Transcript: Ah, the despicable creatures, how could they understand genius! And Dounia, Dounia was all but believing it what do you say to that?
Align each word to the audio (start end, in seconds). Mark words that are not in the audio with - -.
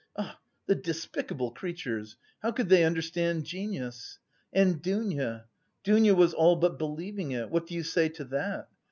Ah, 0.17 0.39
the 0.65 0.73
despicable 0.73 1.51
creatures, 1.51 2.17
how 2.41 2.51
could 2.51 2.69
they 2.69 2.83
understand 2.83 3.43
genius! 3.43 4.17
And 4.51 4.81
Dounia, 4.81 5.45
Dounia 5.83 6.15
was 6.15 6.33
all 6.33 6.55
but 6.55 6.79
believing 6.79 7.33
it 7.33 7.51
what 7.51 7.67
do 7.67 7.75
you 7.75 7.83
say 7.83 8.09
to 8.09 8.23
that? 8.23 8.67